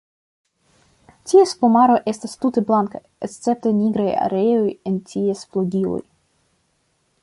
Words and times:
Ties 1.33 1.53
plumaro 1.59 1.97
estas 2.13 2.33
tute 2.45 2.65
blanka 2.71 3.03
escepte 3.29 3.77
nigraj 3.83 4.09
areoj 4.25 4.67
en 4.93 5.01
ties 5.13 5.49
flugiloj. 5.53 6.05